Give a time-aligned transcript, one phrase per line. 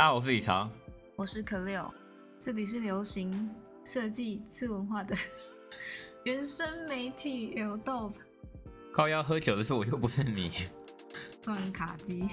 [0.00, 0.70] 大家好，我是李长。
[1.14, 1.92] 我是可六，
[2.38, 5.14] 这里是流行设计次文化的
[6.24, 8.14] 原生媒体 L Dope，
[8.94, 10.52] 靠腰喝酒的是我，又不是你。
[11.42, 12.30] 突然卡机，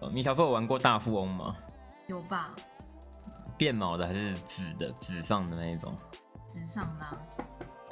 [0.00, 1.56] 哦你小时候有玩过大富翁吗？
[2.06, 2.54] 有吧？
[3.58, 4.92] 变毛的还是纸的？
[5.00, 5.92] 纸上的那一种？
[6.46, 7.18] 纸上的啊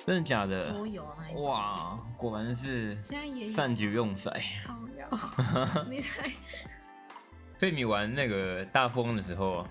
[0.06, 0.70] 真的假的？
[0.70, 1.42] 桌游那一种。
[1.42, 4.30] 哇，果然是善举用骰。
[4.64, 4.91] 靠腰，
[5.88, 6.30] 你猜
[7.58, 9.66] 所以你玩那个大富翁的时候，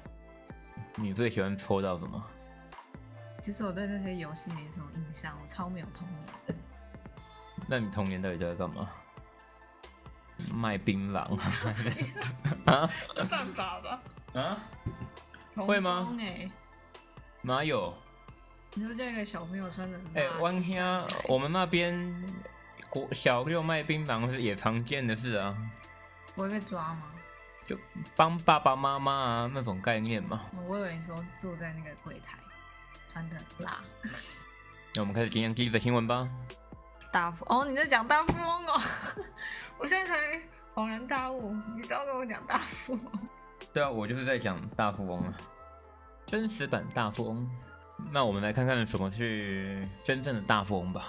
[0.95, 2.23] 你最喜欢抽到什么？
[3.41, 6.55] 其实我对那些游戏没什么印象，我超没有童年的。
[7.67, 8.89] 那你童年到底都在干嘛？
[10.55, 11.17] 卖槟榔
[12.65, 12.89] 啊？
[13.15, 14.01] 没办法吧？
[14.39, 14.57] 啊？
[15.55, 16.49] 会吗哎，
[17.41, 17.93] 哪有？
[18.73, 21.93] 你说叫一个小朋友穿的很哎、辣湾乡我们那边
[22.91, 25.57] 国小六卖槟榔是也常见的事啊，
[26.35, 27.03] 不会被抓吗？
[27.63, 27.77] 就
[28.17, 30.41] 帮爸爸妈妈啊那种概念嘛。
[30.67, 32.37] 我以为你说坐在那个柜台，
[33.07, 33.79] 穿的很辣。
[34.93, 36.29] 那我们开始今天第一则新闻吧。
[37.13, 38.81] 大富哦，你在讲大富翁哦，
[39.79, 40.41] 我现在才
[40.75, 43.27] 恍然大悟，你是要跟我讲大富翁？
[43.71, 45.33] 对啊，我就是在讲大富翁啊，
[46.25, 47.49] 真实版大富翁。
[48.11, 51.05] 那我们来看看什么是真正的大富翁吧。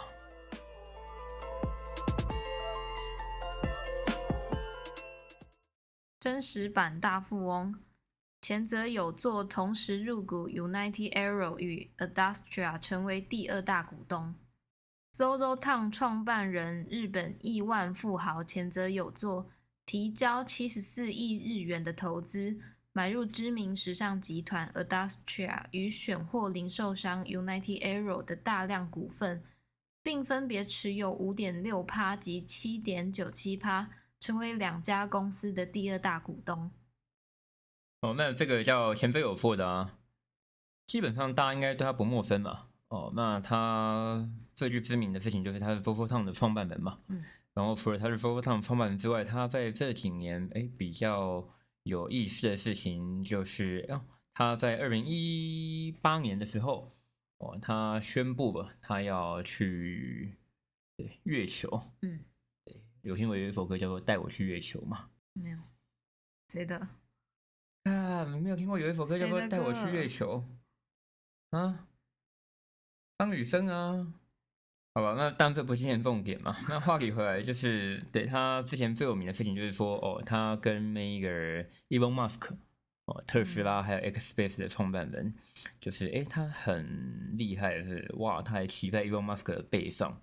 [6.23, 7.75] 真实版大富翁，
[8.41, 14.33] 前者有作同时入股 United Arrow 与 Adastria 成为第二大股东。
[15.13, 19.51] Zozo Town 创办人日本亿万富豪前泽有作
[19.85, 22.57] 提交七十四亿日元的投资，
[22.93, 29.43] 买入知名时尚集团 Adastria 与选货零售商 United Arrow 的大量股份，
[30.05, 33.91] 并分别持有五点六趴及七点九七趴，
[34.23, 36.71] 成为两家公司的第二大股东。
[38.03, 39.99] 哦，那这个叫前非有做的啊，
[40.87, 42.69] 基本上大家应该对他不陌生嘛。
[42.87, 47.01] 哦，那他最具知名的事情就是他是 f o f o Town 的创办人嘛。
[47.09, 47.25] 嗯。
[47.53, 51.49] 然后除了他是 f o f o Town 创办人之外，他在这几年哎比较
[51.83, 54.03] 有意思的事情就是，哦，
[54.33, 56.93] 他在二零一八年的时候，
[57.39, 60.39] 哦，他宣布了他要去
[60.97, 61.91] 对月球。
[62.03, 62.21] 嗯，
[63.03, 65.11] 对，有听过有一首歌叫做《带我去月球》嘛？
[65.35, 65.59] 没有，
[66.49, 66.77] 谁的？
[67.85, 70.45] 啊，你没有听过有一首歌叫做《带我去月球》
[71.59, 71.89] 啊？
[73.19, 74.13] 张雨生啊，
[74.95, 76.57] 好吧，那当然这不是今天重点嘛。
[76.69, 82.55] 那话题回来，就是对他之前最有名的事情，就是说哦，他跟那个 Elon Musk
[83.07, 85.35] 哦，特斯拉还有 X Space 的创办人，
[85.81, 90.21] 就是诶，他很厉害的是哇，他还骑在 Elon Musk 的背上，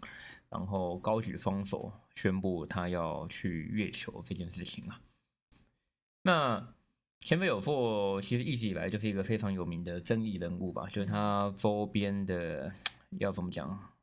[0.49, 5.01] 然后高举双手宣布他要去月球这件事情啊。
[6.23, 6.73] 那
[7.21, 12.71] 前辈有做，其实一直以来就是一个非常有名的争议人物吧，就是他周边的
[13.19, 13.93] 要怎么讲，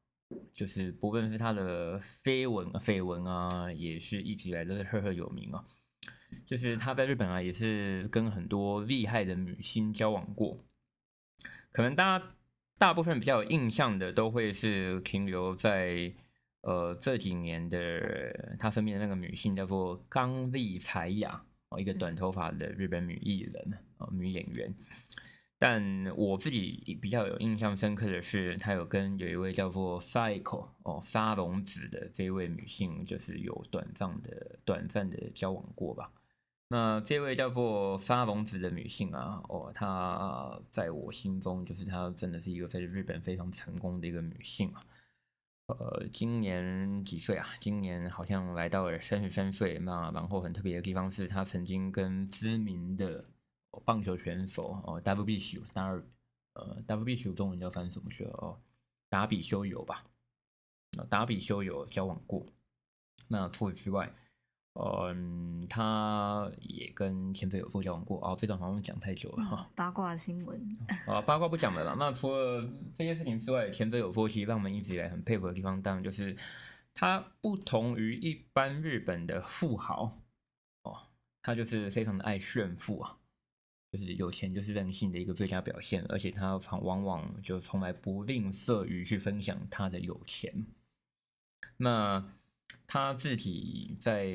[0.55, 5.65] 就是不论是他的绯闻绯闻啊，也是一直以来都是赫赫有名啊。
[6.45, 10.59] 就是他在日本啊，也是跟很多厉害的女星交往过，
[11.71, 12.35] 可能大家
[12.77, 16.13] 大部分比较有印象的，都会是停留在
[16.67, 21.47] 呃这几年的他身边的那个女性叫做冈利彩雅。
[21.69, 24.73] 哦，一个短头发的日本女艺人哦，女演员。
[25.59, 25.83] 但
[26.17, 36.13] 我自己比较有印象深刻的是，她有跟有一位叫做 Cycle 哦沙龙子的这位女性，就是有短暂的短暂的交往过吧。
[36.69, 44.85] 那这位叫做沙龙子的女性啊，哦，她在我心中就是她真的是一个在日本非常成功的一个女性啊。
[45.67, 47.49] 呃，今年几岁啊？
[47.61, 49.79] 今年好像来到了三十三岁。
[49.81, 53.25] 那然后很特别的地方是，他曾经跟知名的
[53.85, 55.39] 棒球选手哦，W.B.
[55.39, 56.07] 秀达尔
[56.55, 57.17] 呃，W.B.
[57.17, 58.61] 秀中文叫翻什么学哦？
[59.09, 60.05] 达比修友吧。
[61.11, 62.47] 打比修友交往过。
[63.29, 64.15] 那除此之外，
[64.79, 68.19] 嗯，他也跟前辈有做交往过。
[68.21, 69.71] 哦，这段好像讲太久了哈。
[69.75, 71.97] 八卦新闻，啊，八卦不讲了啦。
[71.99, 72.63] 那除了
[72.93, 76.37] 这些事情之外，前者有说，其实让我们一直以来很佩服的地方，当然就是
[76.93, 80.21] 他不同于一般日本的富豪
[80.83, 80.99] 哦，
[81.41, 83.17] 他就是非常的爱炫富啊，
[83.93, 90.67] 就是有钱就是任性的一个最佳表现，而且他常往往就从来不吝啬于去分享他的有钱。
[91.79, 92.23] 那
[92.87, 94.27] 他自己在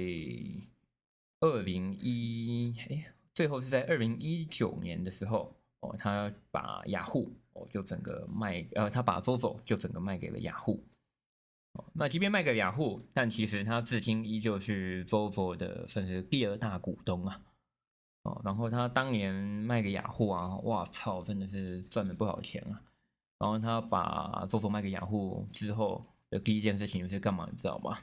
[1.40, 3.14] 二零一哎。
[3.34, 10.84] 最后是在二零一九年的时候，哦，他把雅虎哦就整个卖，呃，他把 ZOZO 就整个卖给了雅虎。
[11.72, 17.42] 哦，那即便卖给雅虎，但其实他至今依旧是 ZOZO 的算是第二大股东啊。
[18.24, 22.84] 哦，然后他当年卖给雅虎啊，哇操，真的是赚了不少钱啊。
[23.40, 27.48] 然后他把 ZOZO 卖给雅虎之后的第一件事情是干嘛？
[27.50, 27.98] 你知道吗？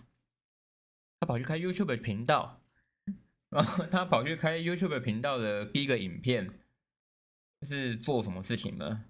[1.21, 2.63] 他跑去开 YouTube 频道，
[3.51, 6.61] 然后他跑去开 YouTube 频道的第一个影片
[7.63, 9.05] 是做什么事情呢？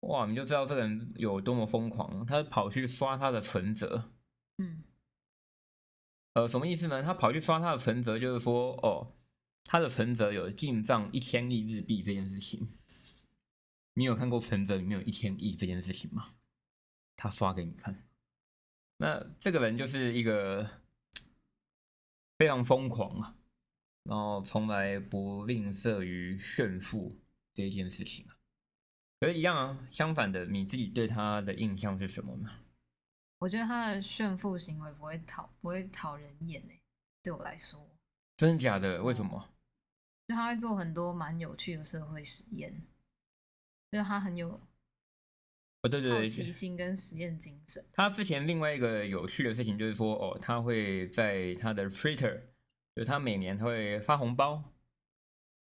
[0.00, 2.26] 哇，你就知道这个人有多么疯狂。
[2.26, 4.10] 他跑去刷他的存折，
[4.58, 4.82] 嗯，
[6.34, 7.02] 呃，什么意思呢？
[7.02, 9.14] 他跑去刷他的存折，就是说，哦，
[9.64, 12.68] 他的存折有进账一千亿日币这件事情。
[13.94, 16.34] 你有看过存折里面有一千亿这件事情吗？
[17.16, 18.04] 他刷给你看。
[18.96, 20.68] 那这个人就是一个
[22.42, 23.36] 非常疯狂啊，
[24.02, 27.20] 然后从来不吝啬于炫富
[27.54, 28.34] 这一件事情啊。
[29.20, 29.86] 可是，一样啊。
[29.92, 32.50] 相反的，你自己对他的印象是什么呢？
[33.38, 36.82] 我觉得他的炫富行为不会讨不会讨人厌诶，
[37.22, 37.78] 对我来说。
[38.36, 39.00] 真的假的？
[39.00, 39.48] 为什么？
[40.26, 42.74] 就他会做很多蛮有趣的社会实验，
[43.92, 44.60] 就是他很有
[45.82, 47.84] 哦，对对对，好奇心跟实验精神。
[47.92, 52.40] 他之前另外一个有趣的事情就是说，哦，他会在他的 Twitter，
[52.94, 54.62] 就他每年他会发红包。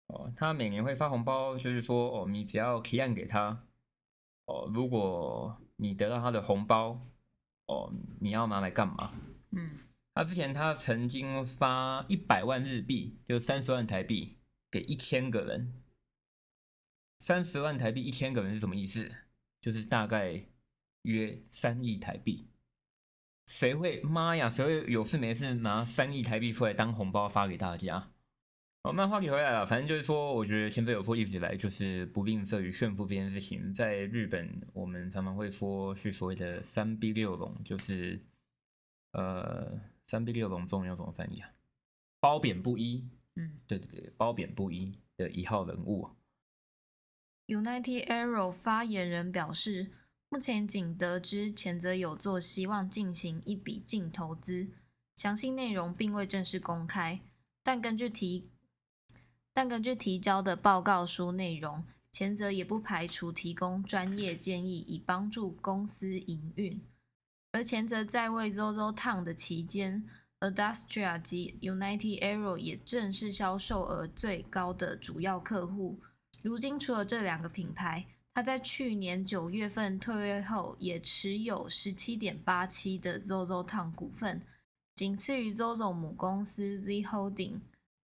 [0.09, 3.65] 哦，他每年会发红包，就是说，哦，你只要提案给他，
[4.45, 7.01] 哦，如果你得到他的红包，
[7.67, 9.15] 哦，你要拿来干嘛？
[9.53, 9.79] 嗯，
[10.13, 14.37] 他之前他曾经发一百万日币，就三十万台币，
[14.71, 15.83] 给一千个人。
[17.21, 19.11] 三十万台币一千个人是什么意思？
[19.63, 20.45] 就是大概
[21.03, 22.51] 约三亿台币。
[23.47, 24.51] 谁会妈呀？
[24.51, 28.13] 谁会有事没事拿三亿台币出来当红包发给大家？
[28.85, 38.21] 好，那话题回来了，反正就是说，我觉得前辈有说一直以来就是不吝啬于炫富这件事情，在日本我们常常会说是所谓的三 B 六龙，就是
[39.13, 41.49] 呃三 B 六龙中文要怎么翻译啊？
[42.21, 46.09] 褒贬不一，嗯，对对对，褒贬不一的一号人物。
[47.47, 49.91] United Arrow 发言人表示，
[50.29, 54.69] 目前仅得知前者有做希望进行一笔净投资，
[55.17, 57.21] 详细内容并未正式公开，
[57.63, 58.49] 但根据提
[59.53, 66.81] 但根据提交的报告书内容，前者也不排除提供专业建议以帮助公司营运。
[67.51, 70.09] 而前者在位 ZOZO Town 的期间
[70.41, 76.01] ，Adastria 及 United Arrow 也正是销售额最高的主要客户。
[76.43, 78.05] 如今除了这两个品牌，
[78.35, 84.43] 他在去年九月份退位后，也持有十七点八七的 ZOZO Town 股份，
[84.97, 87.61] 仅次于 ZOZO 母公司 Z Holding。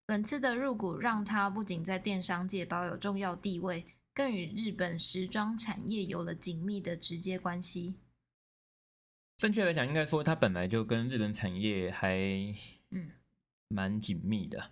[0.06, 7.96] 本次的入股让他不仅在电商界保有重要地位，更与日本时装产业有了紧密的直接关系。
[9.36, 12.16] 正确来讲，应该说它本来就跟日本产业还
[12.90, 13.10] 嗯
[13.68, 14.70] 蛮紧密的。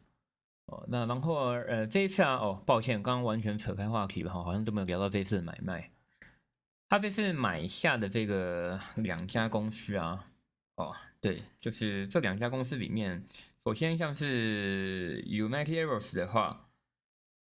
[0.67, 5.91] 哦，那然后呃这一次啊，哦抱歉，刚刚完全扯开话题了哈，好像都没有聊到这次买卖。
[6.89, 10.29] 他这次买下的这个两家公司啊，
[10.77, 13.25] 哦对，就是这两家公司里面。
[13.65, 16.69] 首先，像是 United Arrows 的话，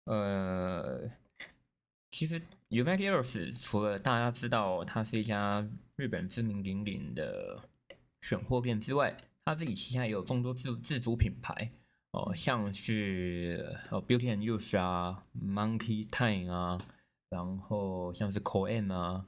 [0.07, 1.09] 呃，
[2.11, 5.65] 其实 United Arrows 除了大家知道它是一家
[5.95, 7.61] 日本知名鼎鼎的
[8.23, 11.71] 选货店之外，它自己旗下也有众多自自主品牌
[12.13, 16.79] 哦，像是哦 Beauty and Use 啊，Monkey Time 啊，
[17.29, 19.27] 然后像是 Coen 啊，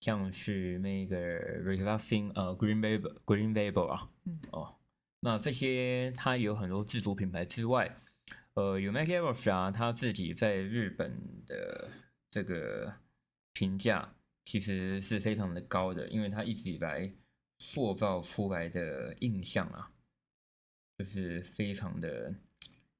[0.00, 1.16] 像是那个
[1.62, 4.76] Relaxing 呃 Green Label Green Label 啊，嗯哦。
[5.24, 7.96] 那这些它有很多自主品牌之外，
[8.54, 11.88] 呃，United Arrows 啊，它自己在日本的
[12.30, 12.92] 这个
[13.52, 14.14] 评价
[14.44, 17.12] 其实是非常的高的，因为它一直以来
[17.60, 19.90] 塑造出来的印象啊，
[20.98, 22.34] 就是非常的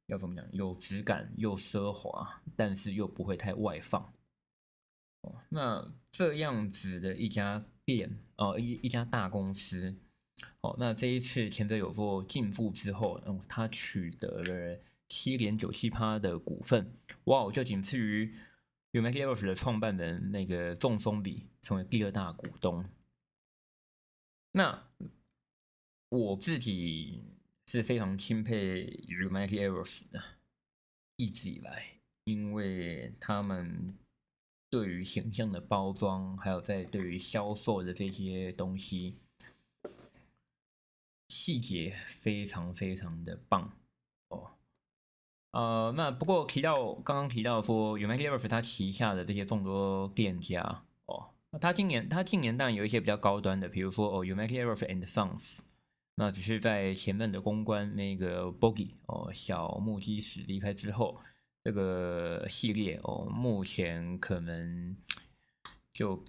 [0.06, 4.12] 要怎么讲，有质感又奢华，但是又不会太外放。
[5.20, 9.96] 哦，那这样子的一家店哦，一一家大公司。
[10.62, 18.34] 哦，那这一次前者有做进步之后，嗯，他取得了七点九七趴的股份，哇，就仅次于
[18.92, 22.84] United Arrows 的创办人那个仲松里成为第二大股东。
[24.52, 24.88] 那
[26.08, 27.22] 我自己
[27.66, 30.22] 是非常钦佩 United Arrows 的，
[31.16, 33.96] 一直以来，因为他们
[34.70, 39.18] 对于形象的包装，还有在对于销售的这些东西。
[41.28, 43.74] 细节非常非常的棒
[44.28, 44.50] 哦，
[45.52, 55.60] 呃，那不过提到刚刚提到说 United Arrows 它旗下的这些众多店家哦，他今年他近年当然有一些比较高端的，比如说哦 u m a k e Eros and Sons，
[56.22, 61.18] 那只是在前面的公关那个 Boggy 哦小木基史离开之后，
[61.64, 64.96] 这个系列哦目前可能
[65.92, 66.22] 就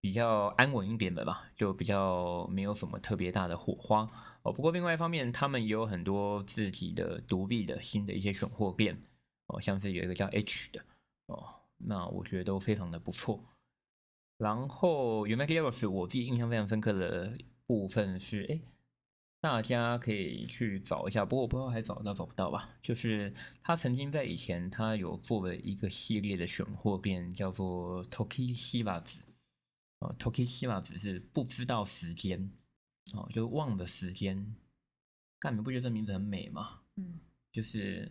[0.00, 4.08] 比较安稳一点的吧，就比较没有什么特别大的火花
[4.44, 4.50] 哦。
[4.50, 8.98] 不过另外一方面，他们也有很多自己的独立的新的一些选货店
[9.48, 10.82] 哦，像是有一个叫 H 的
[11.26, 13.44] 哦，那我觉得都非常的不错。
[14.38, 17.30] 然后 u m a k e Eros 我自己印象非常深刻的
[17.66, 18.58] 部分是，哎，
[19.44, 22.78] 大家可以去找一下，不过我不知道还找得到找不到吧。
[22.82, 23.30] 就是
[23.62, 29.22] 他曾经在以前，他有做了一个系列的选货店，叫做 Toki 西瓦子。
[29.98, 32.50] 哦，Toki 西瓦子是不知道时间，
[33.12, 34.56] 哦，就忘了时间。
[35.38, 36.80] 干，你不觉得这名字很美吗？
[36.96, 37.20] 嗯，
[37.52, 38.10] 就是。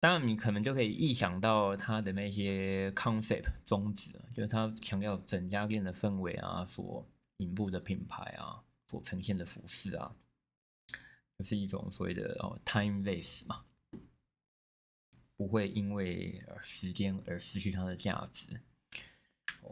[0.00, 10.16] 当然，你可能就可以臆想到他的那些 concept 宗旨，就是他强调整家店的氛围啊，所引入的品牌啊，所呈现的服饰啊，
[11.38, 13.64] 就是一种所谓的哦 timeless 嘛，
[15.36, 18.60] 不会因为时间而失去它的价值。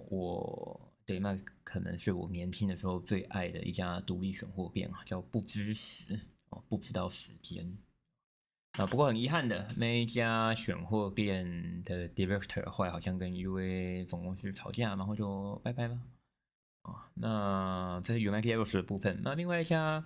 [0.08, 6.20] 我对，那可能是我年轻的时候最爱的一家独立选货店啊，叫不知时
[6.50, 7.78] 哦，不知道时间。
[8.72, 15.98] 啊，不过很遗憾的，那一家选货店的 director 后来好像跟一位总公司吵架，然后就拜拜了。
[16.86, 19.20] 啊，那这是 u m a k e Eros 的部分。
[19.22, 20.04] 那另外一家，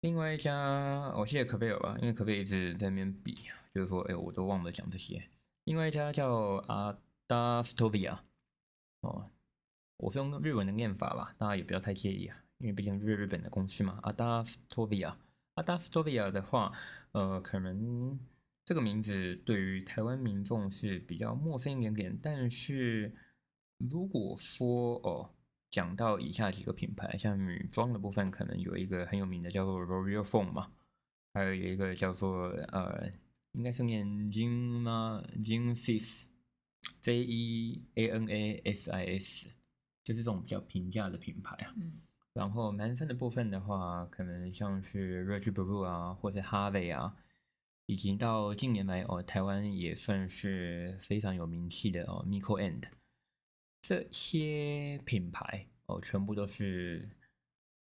[0.00, 3.34] 另外一家，我谢谢可贝尔吧，因为可贝尔一直在那边比，
[3.74, 5.22] 就是说，哎，我都忘了讲这些。
[5.64, 6.60] 另外一家叫
[7.28, 8.18] Adastovia，
[9.00, 9.30] 哦，
[9.96, 14.00] 我是用日文的念法吧，大家也不要太介意啊，因为毕竟是日本的公司嘛。
[14.02, 15.14] Adastovia。
[15.54, 16.72] 阿达斯托比亚的话，
[17.12, 18.18] 呃，可能
[18.64, 22.18] 这个名字对于台湾民众是比较陌生一点点。
[22.22, 23.14] 但是
[23.76, 25.28] 如果说哦，
[25.72, 30.70] 讲到以下几个品牌，像女装的部分，可能有一个很有名的叫做 Royal Phone 嘛，
[31.32, 33.10] 还有一个叫做呃，
[33.52, 34.50] 应该是念金
[34.82, 39.48] 吗？Jeansis，J E A N A S I S，
[40.04, 41.74] 就是这种比较平价的品牌啊。
[42.34, 47.16] 然后男生的部分的话，可能像是 r e g i Blue 啊，或者 Harvey 啊，
[47.86, 52.82] 以及到近年来哦，台湾也算是非常有名气的哦，Miko and
[53.82, 57.10] 这些品牌哦，全部都是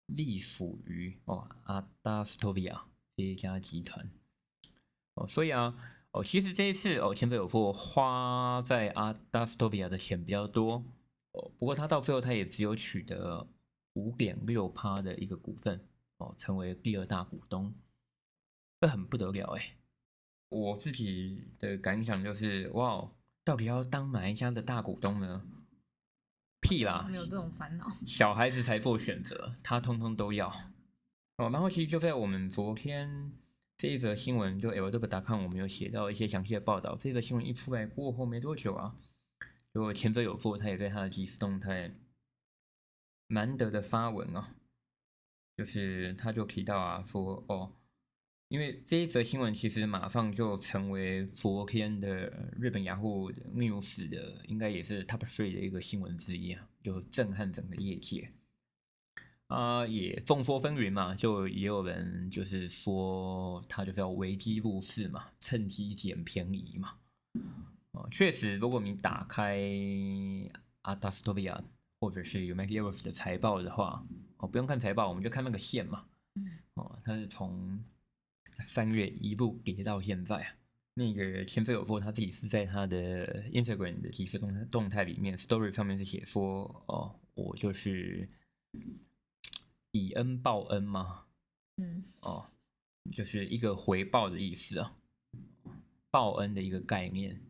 [0.08, 4.12] 隶属于哦阿达斯托比亚这一家集团
[5.14, 5.74] 哦，所以啊
[6.12, 10.84] 哦，其实这一次哦，前辈有说花在阿达斯托比亚的钱比较多
[11.32, 13.48] 哦，不过他到最后他也只有取得。
[13.96, 17.76] 五点六趴的一个股份哦，成为第二大股东，
[18.80, 19.76] 这很不得了哎！
[20.48, 23.12] 我自己的感想就是，哇，
[23.44, 25.46] 到底要当哪一家的大股东呢？
[26.62, 30.48] 屁啦，没有这种烦恼， 小孩子才做选择，他通通都要
[31.38, 31.50] 哦。
[31.50, 33.34] 然后其实就在我们昨天
[33.76, 36.96] 这一则新闻，就 L W 达康，我们有写到一些详细的报道。
[36.96, 38.96] 这则新闻一出来过后没多久啊，
[39.74, 41.94] 就前者有做，他也在他的即时动态。
[43.28, 44.56] 难得的发文啊，
[45.56, 47.72] 就是他就提到啊，说哦，
[48.52, 58.30] 因为这一则新闻其实马上就成为昨天的日本雅虎 news 的，应该也是 top three 的一个新闻之一啊，就震撼整个业界
[59.48, 66.98] 啊，也众说纷纭嘛，就也有人就是说他就是要危机入市嘛，趁机捡便宜嘛，
[67.94, 69.66] 哦，确实，如果你打开
[70.82, 71.64] 阿达斯托比亚。
[72.04, 74.04] 或者是有 Make Eros 的财报的话，
[74.38, 76.04] 哦，不用看财报，我们就看那个线嘛。
[76.74, 77.80] 哦，它是从
[78.66, 80.56] 三月一路跌到现在啊。
[80.94, 88.28] 那个前辈有说他自己是在他的 Instagram 的即时动态动态里面 Story 上面是写说，哦，我就是
[89.92, 91.24] 以恩报恩嘛。
[91.78, 92.04] 嗯。
[92.22, 92.46] 哦，
[93.12, 94.96] 就是一个回报的意思啊，
[96.12, 97.42] 报恩的一个概念。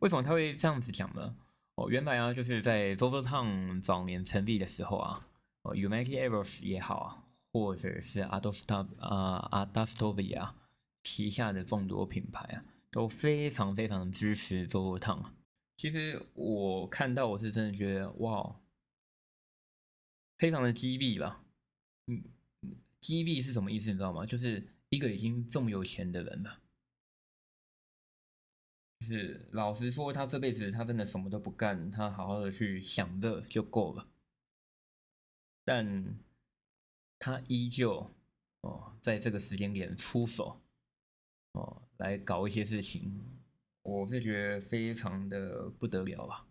[0.00, 1.36] 为什么他会这样子讲呢？
[1.76, 5.26] 哦，原来啊，就是在 ZOZO Town 早年成立的时候啊，
[5.62, 10.54] 哦 u m a k e Eros 也好啊，或者是阿多斯塔啊 Adostovia
[11.02, 15.32] 旗下的众多品牌啊，都非常非常支持 ZOZO Town。
[15.76, 18.60] 其实我看到我是真的觉得哇，
[20.36, 21.42] 非常的激励吧。
[22.06, 22.22] 嗯，
[23.00, 23.90] 激励是什么意思？
[23.90, 24.26] 你知道吗？
[24.26, 26.60] 就是一个已经这么有钱的人了。
[29.00, 34.06] 就是老实说，他这辈子他真的什么都不干，他好好的去享乐就够了。
[35.64, 36.18] 但
[37.20, 38.10] 他依旧
[38.62, 40.58] 哦，在这个时间点出手
[41.52, 43.22] 哦，来搞一些事情，
[43.82, 46.46] 我是觉得非常的不得了吧。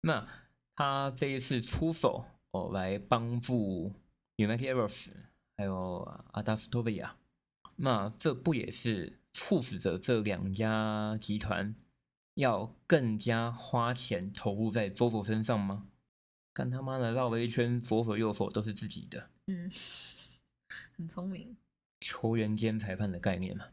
[0.00, 0.26] 那
[0.74, 3.92] 他这一次出手哦，来帮助
[4.38, 5.10] United Airs
[5.56, 5.98] 还有
[6.32, 7.16] a d a s t o v i a
[7.76, 11.74] 那这不也是促使着这两家集团
[12.34, 15.88] 要更加花钱投入在左手身上吗？
[16.52, 19.70] 干他妈的绕了一圈，左手右手都是自己的，嗯，
[20.96, 21.56] 很聪明。
[22.00, 23.66] 球员兼裁判的概念嘛。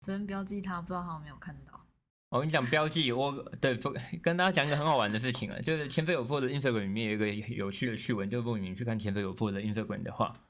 [0.00, 1.86] 昨天标记他，不知道他有没有看到。
[2.30, 3.76] 我跟你讲标记，我对
[4.22, 10.40] 跟大家讲一个很好玩的事情啊，就是前飞有做的 Instagram 里面有一个有趣的趣闻，就是如果你去看前飞有做的 Instagram 的话，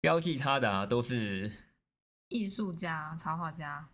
[0.00, 1.50] 标记他的啊都是
[2.28, 3.88] 艺术家、插画家，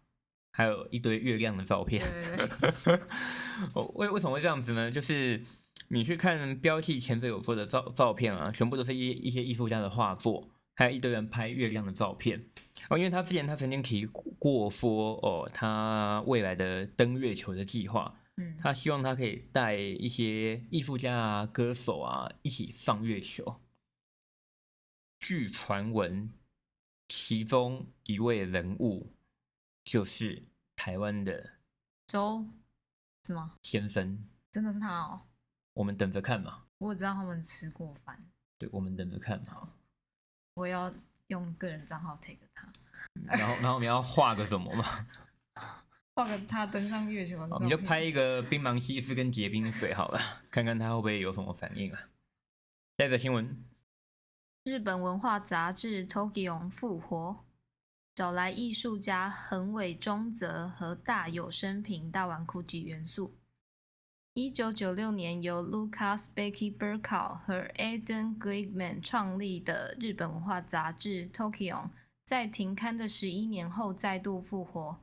[0.53, 2.07] 还有一堆月亮的照片。
[3.95, 4.91] 为为什么会这样子呢？
[4.91, 5.43] 就是
[5.93, 10.49] 你去看标记前者有做的照照片啊，全部都是一一些艺术家的画作。
[10.77, 12.43] 还有一堆人拍月亮的照片
[12.89, 23.61] 哦，因为他之前他曾经提过说哦，他未来的登月球的计划，嗯，他希望他可以带一些艺术家啊、歌手啊一起上月球。
[25.19, 26.33] 据传闻，
[27.09, 29.13] 其中一位人物
[29.85, 30.45] 就是
[30.77, 31.59] 台湾的
[32.07, 32.47] 周，
[33.27, 33.57] 是吗？
[33.61, 35.21] 先生，真的是他哦。
[35.75, 36.65] 我们等着看嘛。
[36.79, 38.23] 我知道他们吃过饭。
[38.59, 39.69] 对，我们等着看嘛。
[40.55, 40.93] 我要
[41.29, 42.69] 用个人账号 take 他，
[43.25, 44.85] 然后然后你要画个什么嘛？
[46.15, 52.09] 画个他登上月球，你就拍一个冰芒西斯跟结冰水好了， 看看他会不会有什么反应啊？
[52.99, 53.65] 下一个新闻：
[54.65, 57.45] 日本文化杂志 Tokyo 复活，
[58.15, 63.40] 找来艺术家横尾中泽和大有生平大玩酷级元素。
[64.43, 71.91] 一九九六年，由 Lucas Becky Burkow 和 Eden Glickman 创立的日本文化杂志 Tokyo，
[72.25, 74.97] 在停刊的十一年后再度复活。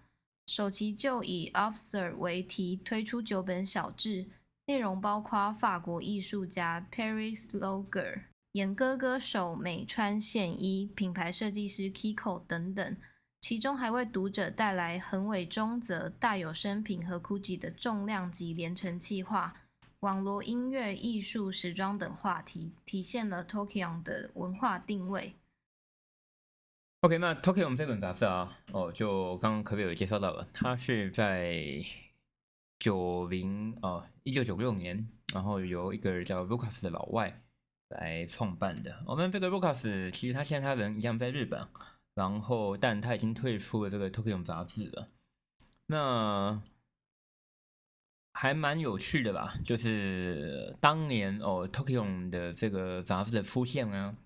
[0.48, 4.25] 首期就以 Observe 为题推出九本小志，
[4.65, 8.22] 内容包括法国艺术家 Paris Loger、
[8.53, 12.98] 演歌歌手美川宪一、品牌设计师 Kiko 等等。
[13.39, 19.53] 其中还为读者带来横尾中则、大有生平和 Gucci 的重量级连成企划，
[20.01, 25.35] 网络音乐、艺术、时装等话题，体现了 Tokyo 的文化定位。
[27.01, 31.81] OK，那 Tokyo 这本杂志啊，哦，就刚刚可不有介绍到了，它是在
[32.79, 37.42] 九零哦一九九六年，然后由一个叫 Lucas 的老外
[37.90, 39.03] 来创办的。
[39.05, 41.66] 我们这个 Lucas 其实他现在他人一样在日本。
[42.18, 45.08] 然后，但他已经退出了这个 Tokyo 杂志了。
[45.86, 46.60] 那
[48.34, 49.56] 还蛮有趣的吧？
[49.64, 54.18] 就是当年哦，Tokyo 的这个杂志的出现呢，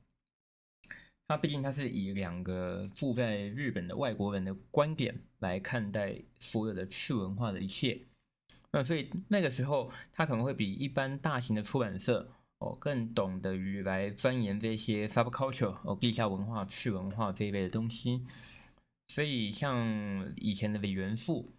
[1.28, 8.02] 它毕竟它是以两个住在日本的外国人的观点来看待所有的次文化的一切。
[8.72, 12.32] 那所以那个时候，它可能会比一般大型的出版社。
[12.62, 18.24] 哦，更懂得于来钻研这些 subculture 哦，地下文化、次文化这一类的东西。
[19.08, 21.52] 所以像以前的李元素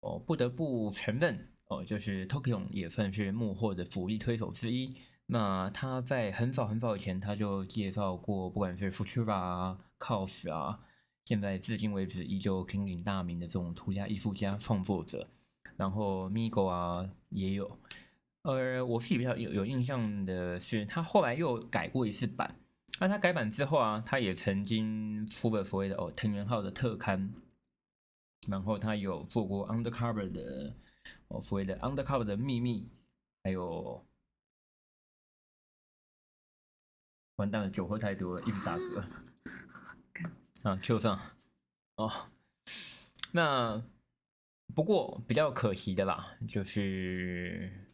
[0.00, 4.92] 哦，不得不承认哦，就是 Tokyo 也算是幕后的主力推手之一。
[5.24, 10.80] 那他在很早很早以前，他就介绍过，不管是 Futura 啊、Cos 啊，
[11.24, 15.26] 现在至今为止依旧鼎鼎大名的这种涂鸦艺术家创作者，
[15.78, 17.78] 然后 Migo 啊也有。
[18.42, 22.56] 呃，我自己比较有有印象的是，他后来又改过一次版。
[22.98, 27.32] 那他改版之后啊，他也曾经出了所谓的哦藤原浩的特刊，
[28.48, 30.74] 然后他有做过 Undercover 的
[31.28, 32.88] 哦所谓的 Undercover 的秘密，
[33.44, 34.04] 还有
[37.36, 39.04] 完蛋了，酒喝太多了，一直打嗝。
[40.64, 41.18] 啊，就上
[41.96, 42.10] 哦，
[43.32, 43.82] 那
[44.74, 47.86] 不过比较可惜的吧，就是。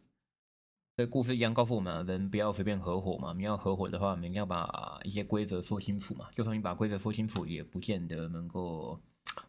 [0.97, 3.31] 这故事一样告诉我们，人不要随便合伙嘛。
[3.37, 6.27] 你要合伙的话，你要把一些规则说清楚嘛。
[6.33, 8.99] 就算你把规则说清楚，也不见得能够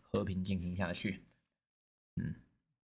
[0.02, 1.24] 和平进行下去。
[2.16, 2.34] 嗯，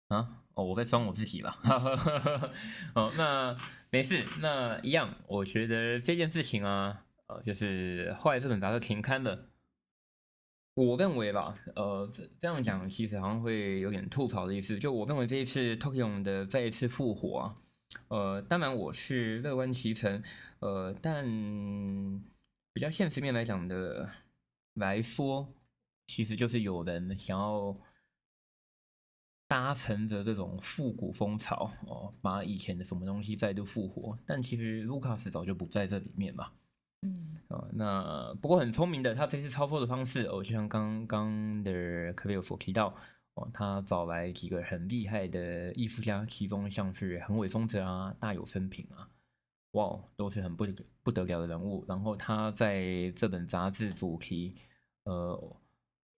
[0.08, 1.56] 啊，哦，我在装我自己吧。
[2.96, 3.56] 哦，那
[3.90, 5.14] 没事，那一样。
[5.28, 9.50] 我觉得这件事情啊，呃，就是后来这本杂志停刊了。
[10.74, 14.76] 我认为吧，呃，这这样讲其实好像会有点吐槽的意思。
[14.80, 17.56] 就我认为这一次 Tokyo 的再一次复活啊。
[18.08, 20.22] 呃，当然我是乐观其成，
[20.60, 21.24] 呃，但
[22.72, 24.10] 比较现实面来讲的
[24.74, 25.54] 来说，
[26.06, 27.76] 其实就是有人想要
[29.46, 34.18] 搭乘着这种复古风潮哦，把以前的什么东西再度复活。
[34.26, 36.52] 但其实卢卡斯早就不在这里面嘛，
[37.02, 42.94] 嗯，哦，那不过很聪明的，他这次操作的方式哦，就像刚刚的科比有所提到。
[43.52, 49.08] 他找来几个很厉害的艺术家，其中像是横尾中则啊、大有生平啊，
[49.72, 50.66] 哇，都是很不
[51.02, 51.84] 不得了的人物。
[51.86, 54.54] 然后他在这本杂志主题，
[55.04, 55.56] 呃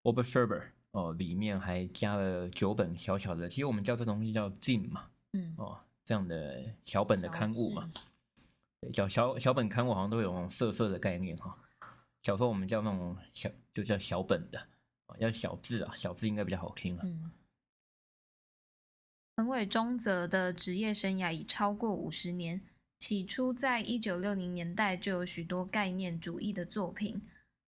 [0.03, 7.91] ，Observer 哦，里面还加了九本小小的，其实我们叫这东西叫 Zine 嘛，嗯，哦，这样的小本的刊物嘛，
[8.81, 11.57] 对，叫小小本刊物好像都有那种色色的概念哈。
[12.23, 14.61] 小时候我们叫那种小，就叫小本的，
[15.19, 17.03] 要小字啊，小字应该比较好听啊。
[17.05, 17.31] 嗯，
[19.37, 22.61] 横尾中则的职业生涯已超过五十年。
[22.99, 27.23] 起初，在一九六零年代就有许多概念主义的作品，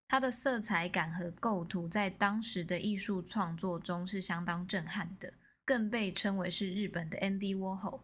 [0.06, 5.32] 他的色彩感和构图在当时的艺术创作中是相当震撼的，
[5.64, 8.02] 更被称为是日本的 Andy Warhol。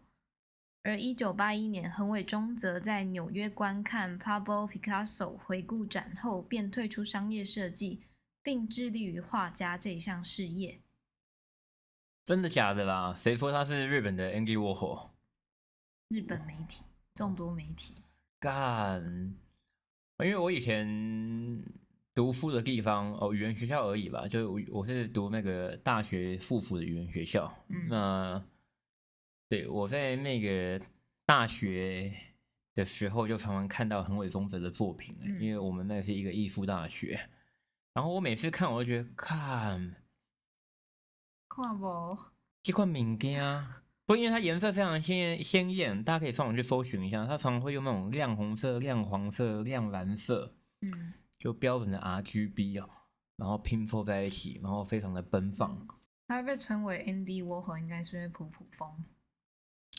[0.81, 8.01] 而一九八一年，横尾中则在纽约观看 Pablo Picasso 回顾展后，便退出商业设计，
[8.41, 10.81] 并致力于画家这一项事业。
[12.25, 13.13] 真的假的啦？
[13.13, 15.09] 谁说他是日本的 Andy Warhol？
[16.09, 16.83] 日本媒体。
[17.15, 17.95] 众多媒体
[18.39, 19.03] 干，
[20.19, 20.87] 因为我以前
[22.15, 27.53] 读书的地方哦，语言学校而已吧，就我我是读那个大学附属的语言学校。
[27.67, 28.45] 嗯，那
[29.49, 30.79] 对我在那个
[31.25, 32.13] 大学
[32.73, 37.19] 的时候，就常常看到横尾中则的作品，因为我们那是一个艺术大学。
[37.93, 39.95] 然后我每次看，我就觉得看，
[41.49, 42.17] 看不，
[42.63, 43.67] 这款物件。
[44.05, 47.25] 不，因为它颜色非常鲜鲜艳，大家可以上网去搜寻一下。
[47.25, 52.89] 它常常会用那种亮红色、亮黄色、亮蓝色，嗯，就标准的 R G B 哦，
[53.35, 55.87] 然后拼凑在一起，然后非常的奔放。
[56.27, 59.03] 它被称为 Andy Warhol，应该是因为普普风。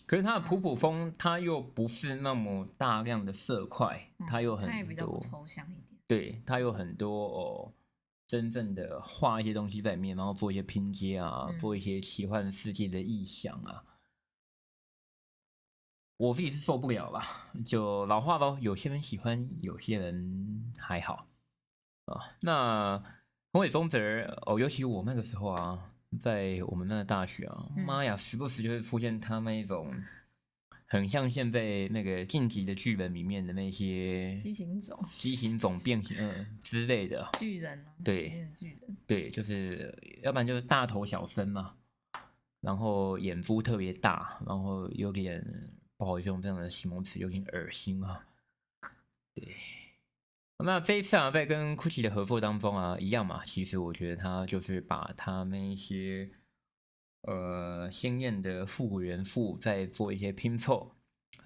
[0.07, 6.00] 可是它的普普风，它又不是那么大量的色块，它又很多，它也比较抽象一点。
[6.09, 7.72] 对，它有很多哦。
[8.31, 13.83] 真正的画一些东西在里面，然后做一些拼接啊，做一些奇幻世界的意象啊。
[16.16, 17.21] 我自己是受不了了，
[17.66, 21.27] 就老话喽，有些人喜欢，有些人还好
[22.05, 22.23] 啊。
[22.43, 23.03] 那
[23.51, 23.99] 宏伟宗泽
[24.47, 25.90] 哦，尤其我那个时候啊，
[26.21, 29.93] 在我们那个大学啊，妈呀，时不时就会出现他那一种
[30.90, 41.74] 很像现在那个晋级的剧本里面的那些畸形种、畸形种变形嗯之类的巨人，对，巨人，对，就是要不然就是大头小身嘛，
[42.61, 45.42] 然后眼珠特别大，然后有点。
[46.00, 48.24] 不好意思，用这样的形容词有点恶心啊。
[49.35, 49.55] 对，
[50.64, 53.44] 那这一次啊，在跟 Gucci 的合作当中啊，一样嘛。
[53.44, 56.31] 其实我觉得他就是把他们一些
[57.23, 60.95] 呃鲜艳的复古元素再做一些拼凑，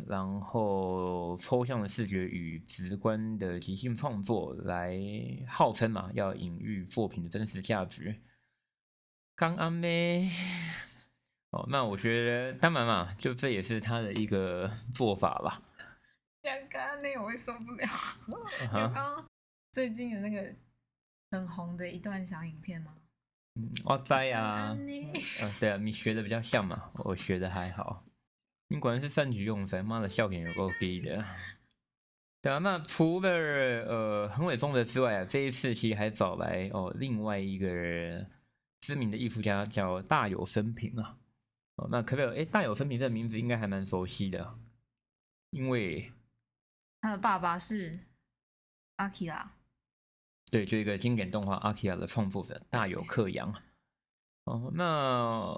[0.06, 4.98] 然后抽象的视觉与直观的即兴创作来
[5.48, 8.22] 号称嘛，要隐喻作品的真实价值。
[9.36, 10.30] 刚刚咩？
[11.50, 15.62] 哦，那我觉得当然嘛，就这也是他的一个做法吧。
[16.42, 17.88] 讲刚刚那我会受不了。
[18.72, 19.28] 刚刚
[19.72, 20.54] 最近的那个
[21.30, 22.94] 很红的一段小影片吗？
[23.54, 24.72] 嗯，我在啊。
[24.72, 24.86] 嗯，
[25.60, 28.04] 对啊，你学的比较像嘛，我学的还好。
[28.68, 31.24] 你果然是善举用神，妈的笑点有够低的。
[32.42, 38.26] 对啊，那除了呃横尾中的之外啊，这一次其实还找来哦另外一个
[38.80, 41.16] 知名的艺术家叫大有生平啊。
[41.76, 42.40] 哦，那可不可以？
[42.40, 44.58] 哎，大有生平这个名字应该还蛮熟悉的，
[45.50, 46.12] 因为
[47.00, 48.00] 他的爸爸是
[48.96, 49.52] 阿基拉，
[50.54, 53.52] 对，就一个经典动画阿基亚的创作者大有克洋。
[54.44, 55.52] 哦，那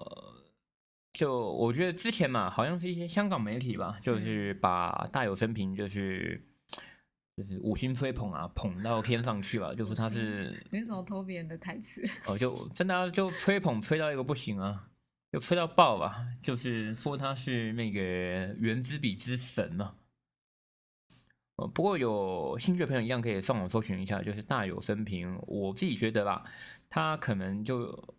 [1.12, 6.42] 就我觉得之前嘛，好像是一些香港媒体吧，就是把大有生平就是
[7.36, 14.88] 就是五星吹捧啊，捧到天上去了， 就是他是 没什么偷别人的台词，哦，就真的就吹捧吹到一个不行啊。
[15.32, 19.94] 就吹到爆吧，就是说他是那个圆珠笔之神嘛。
[21.56, 25.38] 呃，不过有兴趣的朋友一样可以上网搜寻一下，就是大有生平。
[25.46, 26.44] 我自己觉得吧，
[26.90, 28.14] 他可能就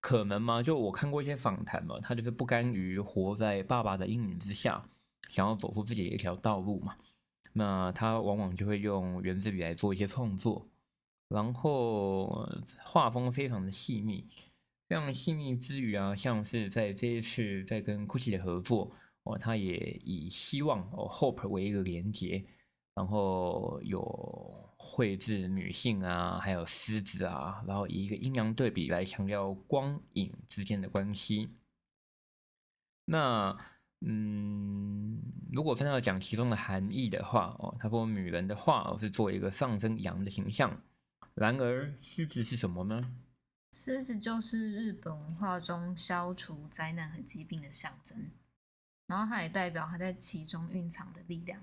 [0.00, 4.88] 可能嘛，就我看过一些访谈嘛，他就是不甘于活在爸爸的阴影之下，
[5.28, 6.96] 想要走出自己的一条道路嘛。
[7.54, 10.68] 那他往往就会用圆珠笔来做一些创作，
[11.28, 12.46] 然后
[12.82, 14.28] 画风非常的细腻。
[14.88, 18.92] 非常细腻之余啊，像是在这一次在跟 Gucci 的合作
[19.24, 22.44] 哦，他也以希望哦 Hope 为一个连接，
[22.96, 24.02] 然后有
[24.78, 31.50] 绘制女性啊，还有狮子啊，然后以一个阴阳对比来强调光影之间的关系。
[33.04, 33.54] 那
[34.00, 35.20] 嗯，
[35.52, 40.82] 如果真的要讲其中的含义的话哦，他说女人的话是做一个上升阳的形象，
[41.34, 43.12] 然而狮子是什么呢？
[43.72, 48.30] 狮子就是日本文化中消除灾难和疾病的象征，
[49.06, 51.60] 然后它也代表它在其中蕴藏的力量。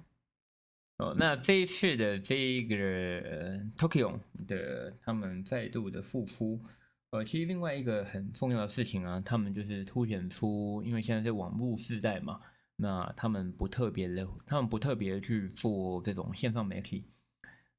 [1.04, 6.62] 哦，那这一次的这个 Tokyo 的他们再度的复出，
[7.10, 12.40] 呃，其实另外一个很重要的事情啊，他们就是凸显出，因为现在是网络时代嘛，
[12.78, 17.04] 那他们不特别的，他们不特别去做这种线上媒体，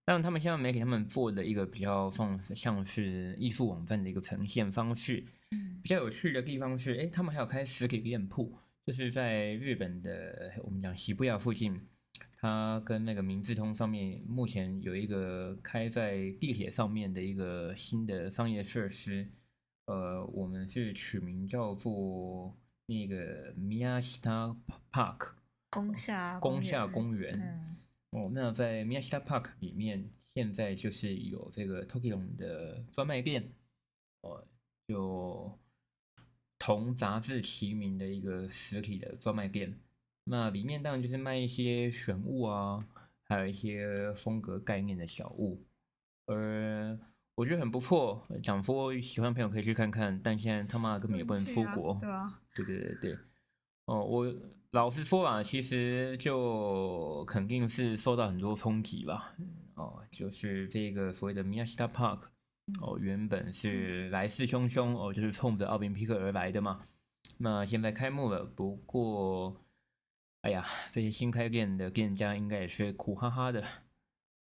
[0.04, 5.24] 但他们线上媒体他们做的一个比较像像是艺术网站的一个呈现方式，
[5.82, 8.52] 比较有趣的地方是，哎，他们还有开实体店铺，
[8.86, 11.80] 就是在日本的我们讲西布亚附近。
[12.44, 19.26] 它跟那个明治通上面目前有一个开在地铁上面的一个新的商业设施，
[19.86, 22.54] 呃，我们是取名叫做
[22.84, 24.58] 那个 Miyashita
[24.92, 25.30] Park，
[25.70, 27.74] 宫下宫下公园。
[28.10, 33.54] 哦，那在 Miyashita Park 里面，现在就是有这个 Tokyo 的专卖店，
[34.20, 34.46] 哦，
[34.86, 35.58] 就
[36.58, 39.78] 同杂志齐名的一个实体的专卖店。
[40.24, 42.84] 那里面当然就是卖一些玄物啊，
[43.24, 45.62] 还有一些风格概念的小物，
[46.26, 46.98] 呃，
[47.34, 48.26] 我觉得很不错。
[48.42, 53.18] 讲说喜欢朋友可以去看看，但现在他妈根本也不能出国，对啊，对对对对。
[53.84, 54.34] 哦，我
[54.70, 59.34] 老实说啊，其实就肯定是受到很多冲击吧。
[59.74, 62.20] 哦，就是这个所谓的 Miyashita Park，
[62.80, 66.80] 哦，原本是来势汹汹，哦，就是冲着奥林匹克而来的嘛。
[67.36, 69.60] 那现在开幕了，不过。
[70.44, 73.64] 哎呀，这些新开店的店家应该也是苦哈哈的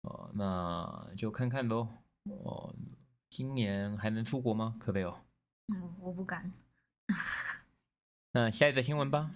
[0.01, 1.87] 哦，那就看看喽。
[2.25, 2.75] 哦，
[3.31, 4.75] 今年还能出国吗？
[4.81, 5.17] 可没有。
[5.73, 6.51] 嗯，我不敢。
[8.33, 9.31] 那下一则新闻吧。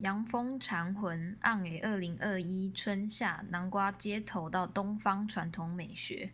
[0.00, 6.32] 阳风禅魂暗给二零二一春夏南瓜街头到东方传统美学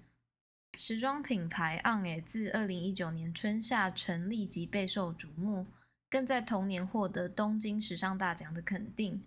[0.77, 5.69] 时装品牌暗给自二零一九年春夏成立即备受瞩目。
[6.09, 9.23] 更在同年获得东京时尚大奖的肯定。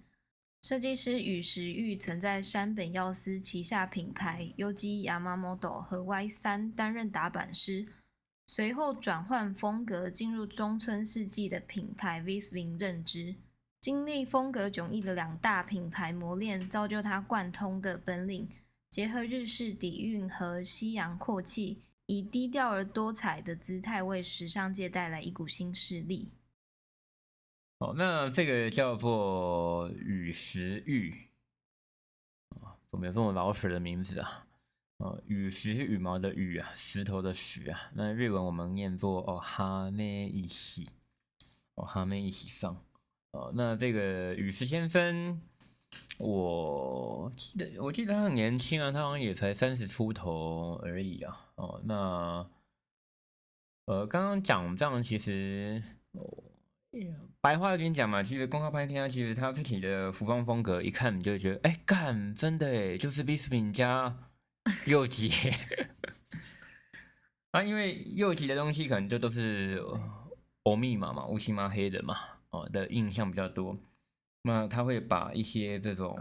[0.61, 7.87] 设计师宇石玉曾在山本耀司旗下品牌 UG Yamamoto 和 Y 三担任打版师，
[8.45, 13.35] 随后转换风格，进入中村世纪的品牌 Visvin 任职。
[13.79, 18.49] 经历风格迥异的两大品牌磨练，造就他贯通的本领，
[18.89, 26.33] 结合日式底蕴和西洋阔气，以低调而多彩的姿态为时尚界带来一股新势力。
[27.79, 31.15] 哦，那这个叫做羽石玉
[32.61, 34.45] 啊，怎么有这么老实的名字啊？
[34.97, 37.89] 哦，羽石是羽毛的羽啊，石头的石啊。
[37.93, 40.89] 那日文我们念作哦哈咩一喜，
[41.75, 42.83] 哦哈咩一喜上。
[43.31, 45.41] 哦，那这个羽石先生，
[46.17, 51.49] 我记得我记得他很年轻啊，他好像也才三十出头而已啊。
[51.55, 52.45] 哦，那
[53.85, 55.81] 呃，刚刚讲这样其实。
[57.39, 64.27] 白话跟你讲嘛，其实公开拍片，其实他自己的服装风格，一看你就会觉得，哎，干，真的哎，就是 Bisping 加
[64.87, 65.31] 右吉
[67.51, 69.81] 啊，因为右吉的东西可能就都是
[70.63, 72.17] 欧密码嘛，乌漆嘛黑的嘛，
[72.49, 73.77] 哦的印象比较多，
[74.41, 76.19] 那他会把一些这种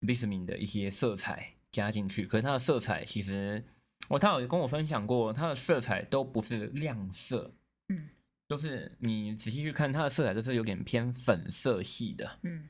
[0.00, 3.62] Bisping 的一些色彩加进去，可是它的色彩其实，
[4.08, 7.54] 我他有跟我分享过，他的色彩都不是亮色，
[7.88, 8.08] 嗯。
[8.48, 12.38] 就是你仔细去看它的色彩，都是有点偏粉色系的。
[12.42, 12.68] 嗯，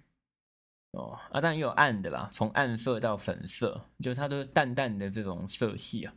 [0.92, 6.16] 哦，啊，当然也有暗的啦，从暗色到粉色，就是它都是淡淡的这种色系啊。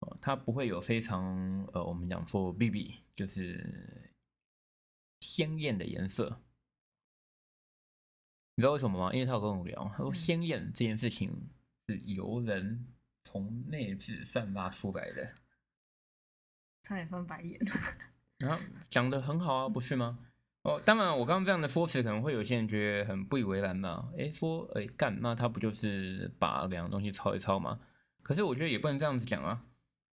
[0.00, 1.36] 哦，它不会有非常
[1.74, 4.14] 呃，我们讲说 BB，就是
[5.20, 6.40] 鲜艳的颜色。
[8.54, 9.12] 你知道为什么吗？
[9.12, 11.50] 因为他有跟我聊，他说鲜艳这件事情
[11.88, 12.86] 是由人
[13.22, 15.34] 从内置散发出来的。
[16.82, 17.60] 差点翻白眼。
[18.38, 20.18] 然后讲的很好啊，不是吗？
[20.62, 24.10] 哦，当然，我刚刚这样的说辞可能会有些人觉得很不以为然嘛。
[24.18, 27.78] 哎，说哎干，那他不就是把两个东西抄一抄吗？
[28.22, 29.64] 可是我觉得也不能这样子讲啊。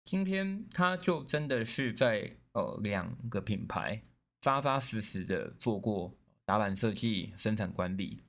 [0.04, 4.02] 今天他就真的是在呃两个品牌
[4.42, 8.24] 扎扎实实的做过打版设计、生产管理。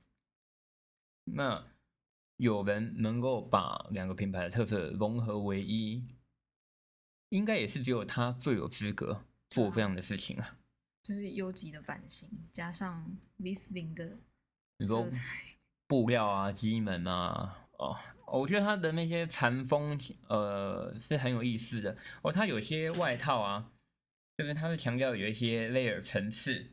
[1.23, 1.63] 那
[2.37, 6.03] 有人能够把两个品牌的特色融合为一，
[7.29, 9.23] 应该也是只有他最有资格。
[9.51, 10.57] 做这样的事情啊，
[11.03, 13.05] 就是优级的版型，加上
[13.37, 14.17] Visvin 的
[14.79, 15.21] 色彩，
[15.85, 17.95] 布料啊、机门啊，哦，
[18.27, 21.97] 我觉得它的那些禅风，呃，是很有意思的。
[22.21, 23.71] 哦，它有些外套啊，
[24.37, 26.71] 就是它是强调有一些 layer 层次，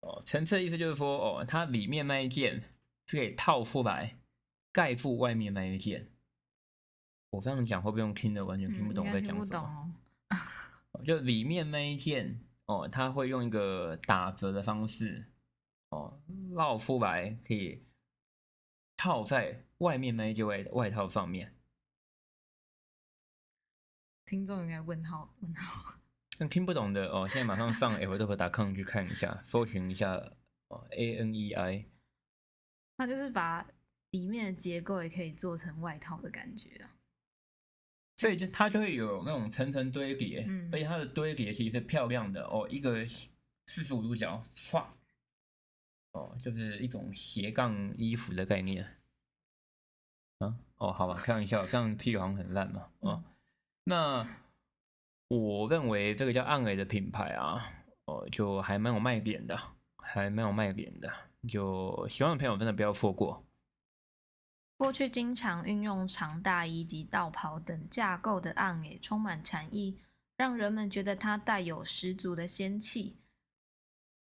[0.00, 2.62] 哦，层次的意思就是说，哦，它里面那一件
[3.06, 4.18] 是可以套出来
[4.72, 6.08] 盖住外面那一件。
[7.30, 9.94] 我这样讲会不会用听的完全听不懂在讲什么？
[11.04, 15.32] 就里面那一件哦，它会用一个打折的方式
[15.90, 16.22] 哦，
[16.54, 17.84] 绕出来可以
[18.96, 21.56] 套在外面那一件外外套上面。
[24.24, 25.98] 听众应该问号问号。
[26.38, 30.14] 那听不懂的哦，现在马上上 airtop.com 去看一下，搜寻一下
[30.68, 31.86] 哦，A N E I。
[32.96, 33.66] 那就是把
[34.10, 36.91] 里面的结构也可以做成外套的感觉啊。
[38.22, 43.04] 所以就它就会有那种层层堆叠，嗯而且它的堆叠其实是漂亮的哦，一个
[43.66, 44.84] 四十五度角，唰，
[46.12, 48.84] 哦，就是一种斜杠衣服的概念。
[50.38, 53.24] 啊，哦，好吧，开玩笑，这样屁好像很烂嘛，哦，
[53.82, 54.24] 那
[55.26, 57.72] 我认为这个叫暗雷的品牌啊，
[58.04, 59.58] 哦，就还蛮有卖点的，
[59.96, 61.12] 还蛮有卖点的，
[61.48, 63.44] 就喜欢的朋友真的不要错过。
[64.76, 69.96] 过去经常运用长大衣及道袍等架构的暗也充满禅意，
[70.36, 73.16] 让人们觉得它带有十足的仙气。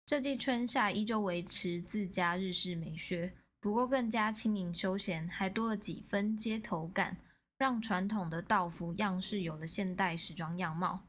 [0.06, 7.16] 这季春夏依旧维持自家日式美学，不过更加轻盈休闲，还多了几分街头感，
[7.56, 11.00] 让传统的道服样式有了现代时装样貌。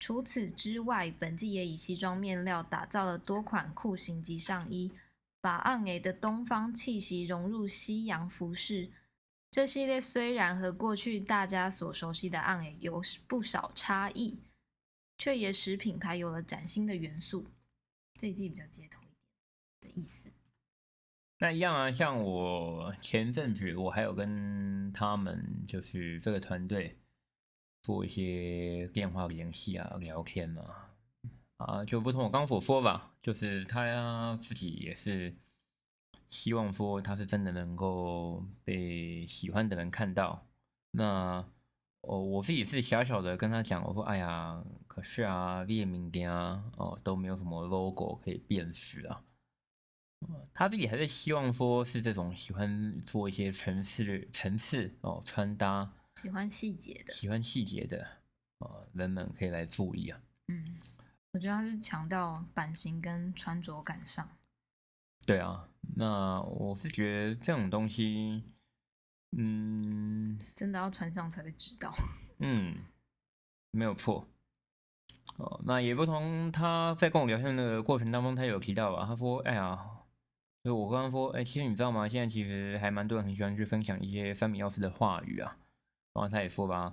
[0.00, 4.90] 除此之外，本季也以西装面料打造了多款裤型及上衣，
[5.42, 8.92] 把暗 A 的东方气息融入西洋服饰。
[9.50, 14.38] 这系列虽然和过去大家所熟悉的暗 A 有不少差异，
[15.18, 17.50] 却也使品牌有了崭新的元素。
[18.14, 19.06] 这一季比较街头一
[19.80, 20.30] 点的意思。
[21.40, 26.96] 那一样啊，像我前阵子我还有跟他们就是这个团队
[27.82, 30.91] 做一些电话联系啊、聊天嘛，啊，
[31.86, 35.34] 就不同我刚所说吧，就是他自己也是
[36.28, 40.46] 希望说他是真的能够被喜欢的人看到。
[40.92, 41.44] 那
[42.02, 49.22] 哦，我自己是小小的跟他讲，我说，哎呀，可是啊，列名店啊，哦，都没有什么 logo 可以辨识啊。
[50.54, 58.06] 他自己还是希望说是这种喜欢做一些层次层次哦穿搭，喜欢细节的，喜欢细节的
[58.58, 60.20] 呃人们可以来注意啊。
[60.48, 60.76] 嗯，
[61.32, 64.28] 我觉得他是强调版型跟穿着感上。
[65.24, 68.44] 对啊，那我是觉得这种东西，
[69.36, 71.94] 嗯真的要穿上才会知道。
[72.40, 72.76] 嗯，
[73.70, 74.26] 没有错。
[75.36, 76.50] 哦，那也不同。
[76.50, 79.78] 他在跟我聊天的过程当中，他有提到啊，他说：“哎呀，
[80.64, 82.06] 就我刚刚说，哎，其实你知道吗？
[82.08, 85.56] 现在其实还蛮多人很喜欢去分享一些三米药师的话语啊。
[86.12, 86.92] 然后他也说吧，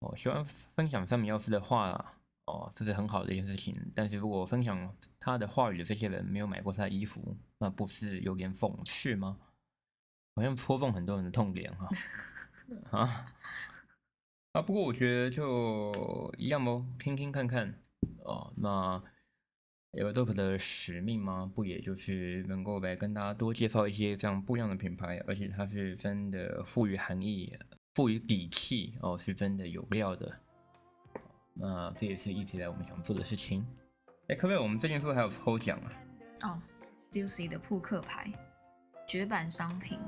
[0.00, 2.16] 哦，喜欢分享三米药师的话，
[2.50, 3.76] 哦，这是很好的一件事情。
[3.94, 9.38] 但是如果分享他的话语的这些人没有买过他的衣服，那不是有点讽刺吗？
[10.36, 11.88] 好像戳中很多人的痛点哈、
[12.98, 13.26] 啊。
[14.52, 17.74] 啊，不过我觉得就一样哦，听听看看
[18.24, 18.52] 哦。
[18.56, 19.00] 那
[19.92, 21.50] a v d o p 的使命吗？
[21.54, 27.56] 不也就是能够来跟大家多介绍一些这样不一样的品牌，而且它是真的赋予含义、
[27.94, 30.40] 赋予底气哦，是真的有料的。
[31.60, 33.66] 那这也是一直以来我们想做的事情。
[34.28, 35.92] 哎，可不可以我们最近是不是还有抽奖啊？
[36.42, 36.62] 哦
[37.12, 38.32] ，Juicy 的扑克牌，
[39.06, 39.98] 绝版商品。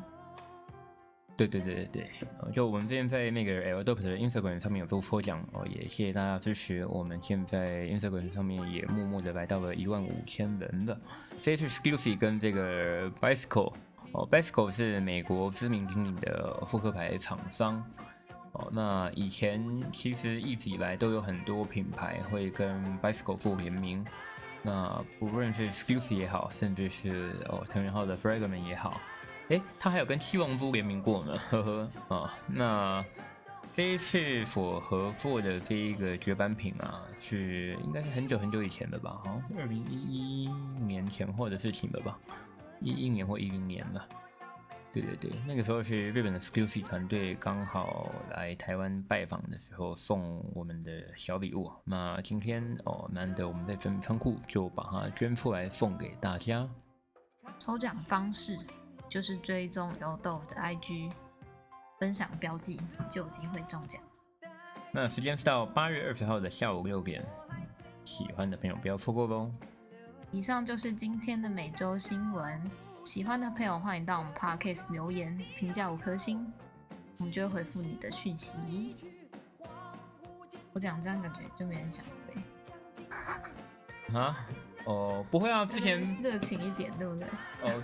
[1.34, 2.10] 对对对对对，
[2.40, 6.86] 呃就我们之前在那个 L Dope 的 Instagram 上面有做抽奖哦，也谢谢大家支持。
[6.86, 11.00] 我们现在 Instagram 上面也默默的来到了一万五千人了。
[11.34, 13.72] 这次 Skillsy 跟这个 Bicycle
[14.12, 17.82] 哦，Bicycle 是美国知名鼎鼎的扑克牌厂商
[18.52, 18.68] 哦。
[18.72, 19.62] 那以前
[19.92, 24.04] 其实一直以来都有很多品牌会跟 Bicycle 做联名，
[24.62, 29.00] 那不论是 Skillsy 也好，甚至是哦藤原浩的 Fragment 也好。
[29.48, 32.34] 诶，他还有跟七龙珠联名过呢，呵呵啊。
[32.46, 33.04] 那
[33.70, 39.18] 这一次所合作的这一个绝版品啊，是应该是很久很久以前的吧？
[39.24, 42.18] 好像是二零一一年前后的事情了吧？
[42.80, 44.08] 一一年或一零年了。
[44.92, 51.72] 对对对，那个时候是日本的 Skillsy 团队刚好来台湾拜访的时候送我们的小礼物。
[51.83, 56.68] 那今天哦，难得我们在真仓库就把它捐出来送给大家。
[57.59, 58.59] 抽奖方式
[59.09, 61.11] 就是追踪油豆的 IG，
[61.99, 62.78] 分享标记
[63.09, 64.03] 就有机会中奖。
[64.93, 67.24] 那时间是到八月二十号的下午六点，
[68.05, 69.51] 喜欢的朋友不要错过喽。
[70.30, 72.70] 以上就是今天的每周新闻，
[73.05, 76.50] 喜欢的朋友欢迎到我们 Podcast 留言评价五颗星，
[77.18, 78.94] 我们就会回复你的讯息。
[80.72, 84.46] 我讲这样感觉就没人想回，啊？
[84.84, 87.26] 哦，不会啊，之前热情一点，对不对？
[87.62, 87.82] 哦，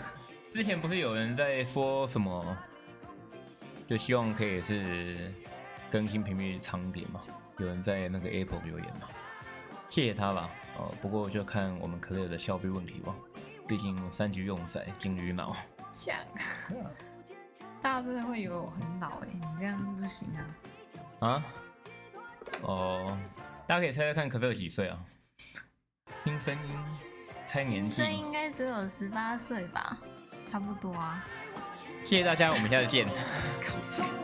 [0.50, 2.56] 之前不是有人在说什么，
[3.88, 5.34] 就希望可以是
[5.90, 7.22] 更新频率长一点嘛？
[7.58, 9.08] 有人在那个 Apple 留言嘛？
[9.88, 10.48] 谢谢他吧。
[10.78, 13.14] 哦，不过就看我们可乐的效率问题吧，
[13.68, 15.54] 毕竟三局用赛金鱼脑。
[15.92, 16.16] 抢。
[17.80, 21.28] 大家真的会以为我很老哎，你这样不行啊。
[21.28, 21.44] 啊？
[22.62, 23.18] 哦，
[23.66, 24.98] 大家可以猜猜看，可不可有几岁啊？
[26.24, 26.76] 听声音
[27.46, 28.10] 猜年纪这。
[28.10, 29.98] 应该只有十八岁吧，
[30.46, 31.24] 差不多啊。
[32.04, 33.06] 谢谢大家，我们下次见。
[33.60, 33.76] 靠